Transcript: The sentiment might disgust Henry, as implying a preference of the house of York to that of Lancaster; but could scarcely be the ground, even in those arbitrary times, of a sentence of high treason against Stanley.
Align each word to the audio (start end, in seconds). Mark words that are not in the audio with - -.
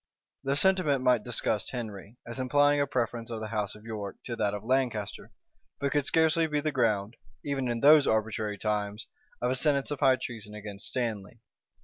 The 0.43 0.55
sentiment 0.55 1.03
might 1.03 1.23
disgust 1.23 1.69
Henry, 1.69 2.17
as 2.25 2.39
implying 2.39 2.81
a 2.81 2.87
preference 2.87 3.29
of 3.29 3.39
the 3.39 3.49
house 3.49 3.75
of 3.75 3.83
York 3.83 4.15
to 4.25 4.35
that 4.35 4.55
of 4.55 4.63
Lancaster; 4.63 5.31
but 5.79 5.91
could 5.91 6.07
scarcely 6.07 6.47
be 6.47 6.59
the 6.59 6.71
ground, 6.71 7.17
even 7.45 7.67
in 7.67 7.81
those 7.81 8.07
arbitrary 8.07 8.57
times, 8.57 9.05
of 9.43 9.51
a 9.51 9.55
sentence 9.55 9.91
of 9.91 9.99
high 9.99 10.15
treason 10.15 10.55
against 10.55 10.87
Stanley. 10.87 11.41